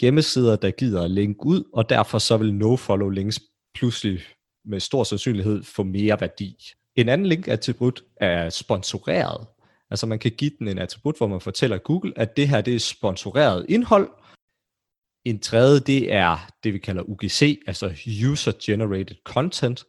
hjemmesider, 0.00 0.56
der 0.56 0.70
gider 0.70 1.02
at 1.02 1.10
linke 1.10 1.46
ud, 1.46 1.64
og 1.72 1.88
derfor 1.88 2.18
så 2.18 2.36
vil 2.36 2.54
nofollow 2.54 3.08
links 3.08 3.40
pludselig 3.74 4.20
med 4.64 4.80
stor 4.80 5.04
sandsynlighed 5.04 5.62
få 5.62 5.82
mere 5.82 6.20
værdi. 6.20 6.56
En 6.96 7.08
anden 7.08 7.26
link-attribut 7.26 8.04
er 8.16 8.50
sponsoreret. 8.50 9.46
Altså 9.90 10.06
man 10.06 10.18
kan 10.18 10.30
give 10.30 10.50
den 10.58 10.68
en 10.68 10.78
attribut, 10.78 11.16
hvor 11.16 11.26
man 11.26 11.40
fortæller 11.40 11.78
Google, 11.78 12.12
at 12.16 12.36
det 12.36 12.48
her 12.48 12.60
det 12.60 12.74
er 12.74 12.78
sponsoreret 12.78 13.66
indhold. 13.68 14.10
En 15.24 15.40
tredje, 15.40 15.80
det 15.80 16.12
er 16.12 16.50
det, 16.64 16.74
vi 16.74 16.78
kalder 16.78 17.02
UGC, 17.02 17.62
altså 17.66 17.86
User 18.30 18.52
Generated 18.62 19.16
Content. 19.24 19.84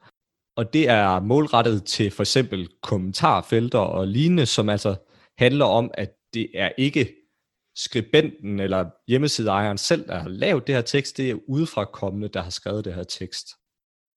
Og 0.56 0.74
det 0.74 0.90
er 0.90 1.20
målrettet 1.20 1.84
til 1.84 2.12
for 2.12 2.24
eksempel 2.24 2.70
kommentarfelter 2.82 3.80
og 3.80 4.08
lignende, 4.08 4.46
som 4.46 4.70
altså 4.70 4.96
handler 5.38 5.66
om, 5.66 5.92
at 5.94 6.14
det 6.34 6.50
er 6.54 6.72
ikke 6.78 7.23
skribenten 7.76 8.60
eller 8.60 8.86
hjemmesideejeren 9.08 9.78
selv, 9.78 10.08
der 10.08 10.20
har 10.20 10.30
lavet 10.30 10.68
det 10.68 10.76
her 10.76 10.82
tekst, 10.82 11.18
det 11.18 11.30
er 11.30 11.36
udefra 11.48 11.86
kommende, 11.86 12.28
der 12.28 12.42
har 12.42 12.50
skrevet 12.50 12.86
det 12.86 12.94
her 12.94 13.04
tekst. 13.04 13.48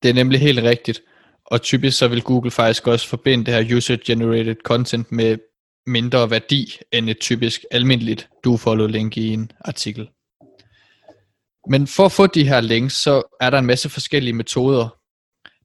Det 0.02 0.10
er 0.10 0.14
nemlig 0.14 0.40
helt 0.40 0.62
rigtigt. 0.62 1.02
Og 1.46 1.62
typisk 1.62 1.98
så 1.98 2.08
vil 2.08 2.22
Google 2.22 2.50
faktisk 2.50 2.86
også 2.86 3.08
forbinde 3.08 3.44
det 3.44 3.54
her 3.54 3.76
user-generated 3.76 4.56
content 4.64 5.12
med 5.12 5.38
mindre 5.86 6.30
værdi 6.30 6.78
end 6.92 7.10
et 7.10 7.18
typisk 7.20 7.64
almindeligt 7.70 8.28
du 8.44 8.56
follow 8.56 8.86
link 8.86 9.16
i 9.16 9.32
en 9.32 9.50
artikel. 9.60 10.08
Men 11.68 11.86
for 11.86 12.04
at 12.04 12.12
få 12.12 12.26
de 12.26 12.48
her 12.48 12.60
links, 12.60 12.94
så 12.94 13.36
er 13.40 13.50
der 13.50 13.58
en 13.58 13.66
masse 13.66 13.88
forskellige 13.88 14.34
metoder. 14.34 14.88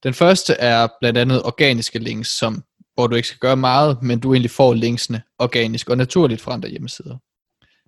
Den 0.03 0.13
første 0.13 0.53
er 0.53 0.87
blandt 0.99 1.17
andet 1.17 1.43
organiske 1.43 1.99
links, 1.99 2.29
som, 2.29 2.63
hvor 2.93 3.07
du 3.07 3.15
ikke 3.15 3.27
skal 3.27 3.39
gøre 3.39 3.57
meget, 3.57 4.03
men 4.03 4.19
du 4.19 4.33
egentlig 4.33 4.51
får 4.51 4.73
linksene 4.73 5.21
organisk 5.39 5.89
og 5.89 5.97
naturligt 5.97 6.41
fra 6.41 6.53
andre 6.53 6.69
hjemmesider. 6.69 7.17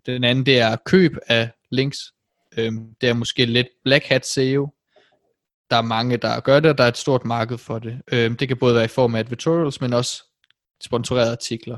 Den 0.05 0.23
anden 0.23 0.45
det 0.45 0.59
er 0.59 0.75
køb 0.85 1.11
af 1.27 1.49
links. 1.71 1.97
Øhm, 2.57 2.95
det 3.01 3.09
er 3.09 3.13
måske 3.13 3.45
lidt 3.45 3.67
black 3.83 4.05
hat 4.05 4.25
SEO, 4.25 4.69
der 5.69 5.77
er 5.77 5.81
mange, 5.81 6.17
der 6.17 6.39
gør 6.39 6.59
det, 6.59 6.71
og 6.71 6.77
der 6.77 6.83
er 6.83 6.87
et 6.87 6.97
stort 6.97 7.25
marked 7.25 7.57
for 7.57 7.79
det. 7.79 8.01
Øhm, 8.11 8.37
det 8.37 8.47
kan 8.47 8.57
både 8.57 8.75
være 8.75 8.85
i 8.85 8.87
form 8.87 9.15
af 9.15 9.19
advertorials, 9.19 9.81
men 9.81 9.93
også 9.93 10.23
sponsorerede 10.81 11.31
artikler. 11.31 11.77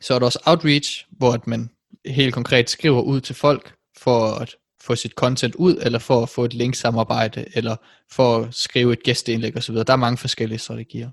Så 0.00 0.14
er 0.14 0.18
der 0.18 0.26
også 0.26 0.42
outreach, 0.46 1.06
hvor 1.10 1.32
at 1.32 1.46
man 1.46 1.70
helt 2.06 2.34
konkret 2.34 2.70
skriver 2.70 3.02
ud 3.02 3.20
til 3.20 3.34
folk 3.34 3.74
for 3.98 4.26
at 4.26 4.56
få 4.80 4.94
sit 4.94 5.12
content 5.12 5.54
ud, 5.54 5.76
eller 5.82 5.98
for 5.98 6.22
at 6.22 6.28
få 6.28 6.44
et 6.44 6.54
linksamarbejde, 6.54 7.44
eller 7.54 7.76
for 8.10 8.38
at 8.38 8.54
skrive 8.54 8.92
et 8.92 9.02
gæsteindlæg 9.02 9.56
osv. 9.56 9.74
Der 9.74 9.92
er 9.92 9.96
mange 9.96 10.18
forskellige 10.18 10.58
strategier. 10.58 11.10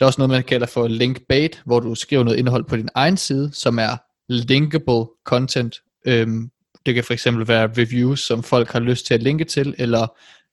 Der 0.00 0.06
er 0.06 0.06
også 0.06 0.20
noget, 0.20 0.30
man 0.30 0.44
kalder 0.44 0.66
for 0.66 0.88
link 0.88 1.20
bait, 1.28 1.62
hvor 1.64 1.80
du 1.80 1.94
skriver 1.94 2.24
noget 2.24 2.38
indhold 2.38 2.64
på 2.64 2.76
din 2.76 2.88
egen 2.94 3.16
side, 3.16 3.50
som 3.52 3.78
er 3.78 3.96
linkable 4.28 5.06
content. 5.24 5.82
Øhm, 6.06 6.50
det 6.86 6.94
kan 6.94 7.04
for 7.04 7.12
eksempel 7.12 7.48
være 7.48 7.70
reviews, 7.78 8.20
som 8.20 8.42
folk 8.42 8.70
har 8.70 8.80
lyst 8.80 9.06
til 9.06 9.14
at 9.14 9.22
linke 9.22 9.44
til, 9.44 9.74
eller 9.78 10.06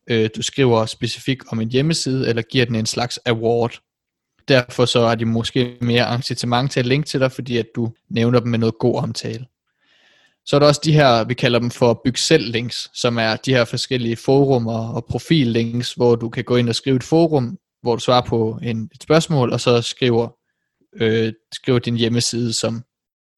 øh, 0.09 0.29
du 0.35 0.41
skriver 0.41 0.85
specifikt 0.85 1.43
om 1.51 1.61
en 1.61 1.69
hjemmeside, 1.69 2.29
eller 2.29 2.41
giver 2.41 2.65
den 2.65 2.75
en 2.75 2.85
slags 2.85 3.19
award. 3.25 3.79
Derfor 4.47 4.85
så 4.85 5.07
har 5.07 5.15
de 5.15 5.25
måske 5.25 5.77
mere 5.81 6.15
incitament 6.15 6.71
til 6.71 6.79
at 6.79 6.85
linke 6.85 7.07
til 7.07 7.19
dig, 7.19 7.31
fordi 7.31 7.57
at 7.57 7.67
du 7.75 7.93
nævner 8.09 8.39
dem 8.39 8.49
med 8.49 8.59
noget 8.59 8.77
god 8.79 8.95
omtale. 8.95 9.45
Så 10.45 10.55
er 10.55 10.59
der 10.59 10.67
også 10.67 10.81
de 10.83 10.93
her, 10.93 11.23
vi 11.23 11.33
kalder 11.33 11.59
dem 11.59 11.71
for 11.71 12.01
byg 12.03 12.17
selv 12.17 12.51
links, 12.51 12.89
som 12.93 13.17
er 13.17 13.35
de 13.35 13.53
her 13.53 13.65
forskellige 13.65 14.15
forumer 14.15 14.93
og 14.93 15.05
profillinks, 15.05 15.93
hvor 15.93 16.15
du 16.15 16.29
kan 16.29 16.43
gå 16.43 16.55
ind 16.55 16.69
og 16.69 16.75
skrive 16.75 16.95
et 16.95 17.03
forum, 17.03 17.57
hvor 17.81 17.95
du 17.95 18.01
svarer 18.01 18.25
på 18.25 18.59
en, 18.63 18.89
et 18.95 19.03
spørgsmål, 19.03 19.53
og 19.53 19.61
så 19.61 19.81
skriver, 19.81 20.29
øh, 20.95 21.33
skriver 21.53 21.79
din 21.79 21.95
hjemmeside 21.95 22.53
som, 22.53 22.83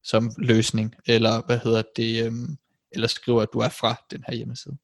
som 0.04 0.30
løsning, 0.38 0.94
eller 1.06 1.46
hvad 1.46 1.58
hedder 1.64 1.82
det, 1.96 2.26
øhm, 2.26 2.56
eller 2.92 3.08
skriver, 3.08 3.42
at 3.42 3.48
du 3.52 3.58
er 3.58 3.68
fra 3.68 3.94
den 4.10 4.24
her 4.28 4.34
hjemmeside. 4.34 4.76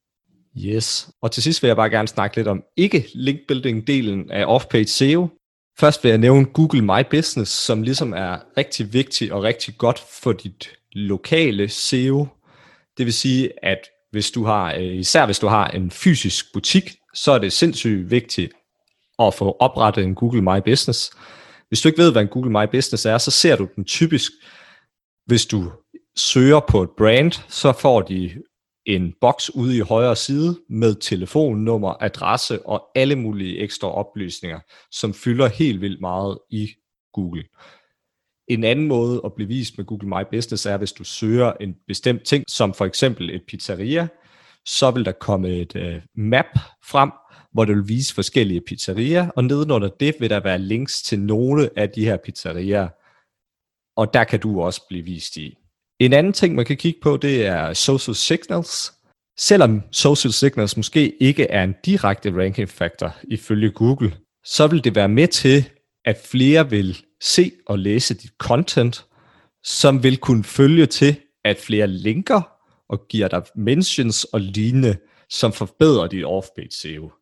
Yes, 0.65 1.11
og 1.23 1.33
til 1.33 1.43
sidst 1.43 1.63
vil 1.63 1.69
jeg 1.69 1.77
bare 1.77 1.91
gerne 1.91 2.09
snakke 2.09 2.37
lidt 2.37 2.49
om 2.49 2.63
ikke 2.77 3.07
linkbuilding-delen 3.15 4.31
af 4.31 4.45
off-page 4.57 4.85
SEO. 4.85 5.29
Først 5.79 6.05
vil 6.05 6.09
jeg 6.09 6.19
nævne 6.19 6.45
Google 6.45 6.83
My 6.83 7.03
Business, 7.11 7.53
som 7.53 7.83
ligesom 7.83 8.13
er 8.13 8.39
rigtig 8.57 8.93
vigtig 8.93 9.33
og 9.33 9.43
rigtig 9.43 9.75
godt 9.79 9.99
for 10.23 10.33
dit 10.33 10.71
lokale 10.93 11.69
SEO. 11.69 12.27
Det 12.99 13.07
vil 13.07 13.13
sige, 13.13 13.65
at 13.65 13.79
hvis 14.11 14.31
du 14.31 14.45
har, 14.45 14.75
øh, 14.75 14.97
især 14.97 15.27
hvis 15.27 15.39
du 15.39 15.47
har 15.47 15.69
en 15.69 15.91
fysisk 15.91 16.53
butik, 16.53 16.97
så 17.15 17.33
er 17.33 17.39
det 17.39 17.53
sindssygt 17.53 18.11
vigtigt 18.11 18.53
at 19.19 19.35
få 19.35 19.57
oprettet 19.61 20.05
en 20.05 20.15
Google 20.15 20.43
My 20.43 20.61
Business. 20.65 21.11
Hvis 21.69 21.81
du 21.81 21.89
ikke 21.89 22.03
ved, 22.03 22.13
hvad 22.13 22.23
en 22.23 22.29
Google 22.29 22.51
My 22.51 22.71
Business 22.71 23.07
er, 23.07 23.19
så 23.19 23.31
ser 23.31 23.57
du 23.57 23.69
den 23.77 23.85
typisk, 23.85 24.33
hvis 25.29 25.47
du 25.47 25.73
søger 26.17 26.61
på 26.69 26.83
et 26.83 26.91
brand, 26.99 27.33
så 27.49 27.73
får 27.73 28.03
de 28.03 28.43
en 28.87 29.15
boks 29.21 29.55
ude 29.55 29.77
i 29.77 29.81
højre 29.81 30.17
side 30.17 30.61
med 30.69 30.95
telefonnummer, 30.95 32.03
adresse 32.03 32.67
og 32.67 32.85
alle 32.95 33.17
mulige 33.17 33.59
ekstra 33.59 33.89
oplysninger, 33.89 34.61
som 34.91 35.15
fylder 35.15 35.49
helt 35.49 35.81
vildt 35.81 36.01
meget 36.01 36.39
i 36.51 36.69
Google. 37.13 37.45
En 38.49 38.65
anden 38.65 38.89
måde 38.89 39.21
at 39.25 39.33
blive 39.35 39.49
vist 39.49 39.79
med 39.79 39.87
Google 39.87 40.09
My 40.09 40.23
Business 40.31 40.67
er, 40.67 40.77
hvis 40.77 40.93
du 40.93 41.05
søger 41.05 41.53
en 41.61 41.75
bestemt 41.87 42.25
ting, 42.25 42.45
som 42.49 42.75
for 42.75 42.85
eksempel 42.85 43.31
et 43.31 43.43
pizzeria, 43.49 44.09
så 44.67 44.91
vil 44.91 45.05
der 45.05 45.13
komme 45.13 45.49
et 45.49 45.77
øh, 45.77 46.03
map 46.17 46.59
frem, 46.85 47.11
hvor 47.53 47.65
det 47.65 47.77
vil 47.77 47.89
vise 47.89 48.15
forskellige 48.15 48.61
pizzerier, 48.61 49.31
og 49.37 49.45
nedenunder 49.45 49.89
det 49.89 50.15
vil 50.21 50.31
der 50.31 50.41
være 50.41 50.59
links 50.59 51.03
til 51.03 51.21
nogle 51.21 51.71
af 51.77 51.91
de 51.91 52.05
her 52.05 52.17
pizzerier, 52.17 52.89
og 53.99 54.15
der 54.15 54.25
kan 54.25 54.41
du 54.41 54.61
også 54.61 54.83
blive 54.89 55.05
vist 55.05 55.37
i. 55.37 55.59
En 55.99 56.13
anden 56.13 56.33
ting, 56.33 56.55
man 56.55 56.65
kan 56.65 56.77
kigge 56.77 57.01
på, 57.01 57.17
det 57.17 57.47
er 57.47 57.73
social 57.73 58.15
signals. 58.15 58.93
Selvom 59.39 59.83
social 59.93 60.33
signals 60.33 60.77
måske 60.77 61.23
ikke 61.23 61.45
er 61.45 61.65
en 61.65 61.75
direkte 61.85 62.43
ranking 62.43 62.69
factor 62.69 63.17
ifølge 63.25 63.71
Google, 63.71 64.17
så 64.45 64.67
vil 64.67 64.85
det 64.85 64.95
være 64.95 65.09
med 65.09 65.29
til, 65.29 65.71
at 66.05 66.17
flere 66.31 66.71
vil 66.71 67.05
se 67.21 67.53
og 67.67 67.79
læse 67.79 68.15
dit 68.15 68.31
content, 68.39 69.07
som 69.65 70.03
vil 70.03 70.17
kunne 70.17 70.45
følge 70.45 70.87
til, 70.87 71.17
at 71.45 71.59
flere 71.59 71.87
linker 71.87 72.51
og 72.89 73.09
giver 73.09 73.29
dig 73.29 73.43
mentions 73.57 74.25
og 74.25 74.41
lignende, 74.41 74.97
som 75.29 75.53
forbedrer 75.53 76.07
dit 76.07 76.25
off-page 76.25 76.71
SEO. 76.71 77.13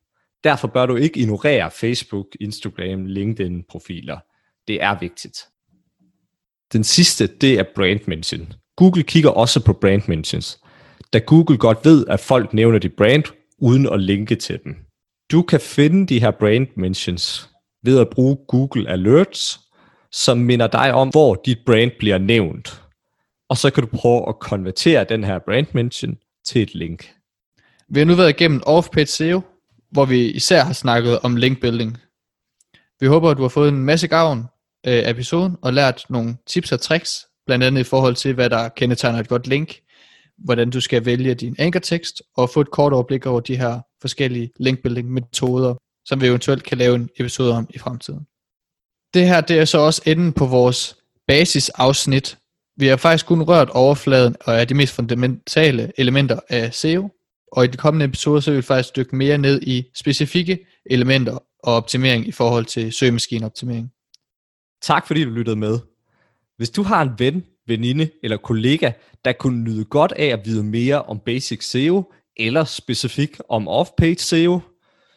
Derfor 0.45 0.69
bør 0.69 0.87
du 0.87 0.97
ikke 0.97 1.21
ignorere 1.21 1.71
Facebook, 1.71 2.27
Instagram, 2.41 3.07
LinkedIn 3.07 3.65
profiler. 3.69 4.19
Det 4.69 4.83
er 4.83 4.99
vigtigt. 4.99 5.39
Den 6.73 6.85
sidste, 6.85 7.27
det 7.27 7.59
er 7.59 7.65
brand 7.75 8.01
mention. 8.07 8.53
Google 8.77 9.03
kigger 9.03 9.31
også 9.31 9.65
på 9.65 9.73
brand 9.73 10.03
mentions, 10.09 10.59
da 11.13 11.19
Google 11.19 11.59
godt 11.59 11.79
ved, 11.85 12.07
at 12.09 12.21
folk 12.21 12.55
nævner 12.55 12.79
dit 12.79 12.93
brand 12.97 13.25
uden 13.59 13.89
at 13.89 14.01
linke 14.01 14.35
til 14.35 14.59
dem. 14.65 14.77
Du 15.33 15.43
kan 15.43 15.61
finde 15.61 16.07
de 16.07 16.21
her 16.21 16.31
brand 16.31 16.67
mentions 16.77 17.51
ved 17.83 17.99
at 18.01 18.09
bruge 18.11 18.37
Google 18.49 18.89
Alerts, 18.89 19.61
som 20.13 20.39
minder 20.39 20.67
dig 20.67 20.95
om, 20.95 21.09
hvor 21.09 21.43
dit 21.47 21.59
brand 21.67 21.91
bliver 21.99 22.19
nævnt. 22.19 22.83
Og 23.49 23.57
så 23.57 23.71
kan 23.71 23.83
du 23.83 23.89
prøve 23.97 24.29
at 24.29 24.39
konvertere 24.39 25.05
den 25.05 25.25
her 25.25 25.39
brand 25.39 25.67
mention 25.73 26.17
til 26.47 26.63
et 26.63 26.75
link. 26.75 27.13
Vi 27.89 27.99
har 28.01 28.07
nu 28.07 28.15
været 28.15 28.31
igennem 28.31 28.63
off-page 28.67 29.05
SEO, 29.05 29.41
hvor 29.91 30.05
vi 30.05 30.31
især 30.31 30.65
har 30.65 30.73
snakket 30.73 31.19
om 31.19 31.37
link 31.37 31.61
building. 31.61 31.99
Vi 33.01 33.07
håber, 33.07 33.31
at 33.31 33.37
du 33.37 33.43
har 33.43 33.49
fået 33.49 33.69
en 33.69 33.85
masse 33.85 34.09
gavn 34.09 34.45
øh, 34.87 35.11
episoden 35.11 35.57
og 35.63 35.73
lært 35.73 36.05
nogle 36.09 36.37
tips 36.47 36.73
og 36.73 36.81
tricks, 36.81 37.27
blandt 37.47 37.65
andet 37.65 37.81
i 37.81 37.85
forhold 37.85 38.15
til, 38.15 38.35
hvad 38.35 38.51
der 38.51 38.69
kendetegner 38.69 39.19
et 39.19 39.29
godt 39.29 39.47
link, 39.47 39.81
hvordan 40.39 40.71
du 40.71 40.81
skal 40.81 41.05
vælge 41.05 41.35
din 41.35 41.57
ankertekst, 41.59 42.23
og 42.37 42.51
få 42.51 42.61
et 42.61 42.71
kort 42.71 42.93
overblik 42.93 43.27
over 43.27 43.41
de 43.41 43.57
her 43.57 43.81
forskellige 44.01 44.51
linkbuilding 44.61 45.13
metoder, 45.13 45.75
som 46.05 46.21
vi 46.21 46.27
eventuelt 46.27 46.63
kan 46.63 46.79
lave 46.79 46.95
en 46.95 47.09
episode 47.21 47.53
om 47.53 47.67
i 47.71 47.79
fremtiden. 47.79 48.21
Det 49.15 49.29
her 49.29 49.41
det 49.41 49.59
er 49.59 49.65
så 49.65 49.79
også 49.79 50.03
enden 50.07 50.33
på 50.33 50.47
vores 50.47 50.97
basisafsnit. 51.29 52.39
Vi 52.77 52.87
har 52.87 52.97
faktisk 52.97 53.27
kun 53.27 53.43
rørt 53.43 53.71
overfladen 53.71 54.37
og 54.41 54.55
er 54.55 54.65
de 54.65 54.75
mest 54.75 54.93
fundamentale 54.95 55.93
elementer 55.99 56.41
af 56.49 56.75
SEO, 56.75 57.11
og 57.53 57.65
i 57.65 57.67
de 57.67 57.77
kommende 57.77 58.05
episoder 58.05 58.41
så 58.41 58.51
vil 58.51 58.57
vi 58.57 58.63
faktisk 58.63 58.97
dykke 58.97 59.17
mere 59.17 59.39
ned 59.39 59.63
i 59.63 59.85
specifikke 59.95 60.59
elementer 60.91 61.33
og 61.63 61.75
optimering 61.75 62.29
i 62.29 62.33
forhold 62.33 62.65
til 62.65 62.93
søgemaskineoptimering. 62.93 63.91
Tak 64.83 65.07
fordi 65.07 65.25
du 65.25 65.31
lyttede 65.31 65.57
med. 65.57 65.79
Hvis 66.57 66.71
du 66.71 66.83
har 66.83 67.03
en 67.03 67.11
ven, 67.19 67.45
veninde 67.67 68.11
eller 68.23 68.37
kollega, 68.37 68.93
der 69.25 69.33
kunne 69.33 69.65
nyde 69.65 69.85
godt 69.85 70.13
af 70.13 70.27
at 70.27 70.41
vide 70.45 70.65
mere 70.65 71.03
om 71.03 71.21
basic 71.21 71.65
SEO, 71.65 72.13
eller 72.37 72.65
specifikt 72.65 73.43
om 73.49 73.69
off-page 73.69 74.19
SEO, 74.19 74.61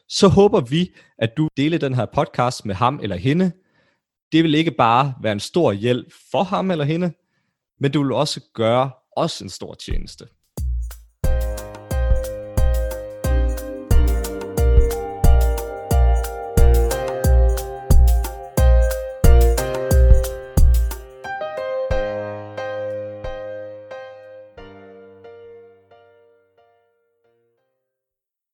så 0.08 0.28
håber 0.28 0.62
vi, 0.62 0.92
at 1.18 1.38
du 1.38 1.48
deler 1.58 1.78
den 1.78 1.94
her 1.94 2.06
podcast 2.06 2.66
med 2.66 2.76
ham 2.76 3.00
eller 3.04 3.16
hende. 3.16 3.52
Det 4.32 4.44
vil 4.44 4.56
ikke 4.56 4.72
bare 4.72 5.14
være 5.22 5.34
en 5.34 5.40
stor 5.40 5.72
hjælp 5.72 6.14
for 6.32 6.44
ham 6.44 6.72
eller 6.72 6.86
hende, 6.86 7.12
men 7.80 7.92
du 7.92 8.04
vil 8.04 8.12
også 8.12 8.42
gøre 8.54 8.92
os 9.16 9.42
en 9.42 9.50
stor 9.50 9.74
tjeneste. 9.74 10.26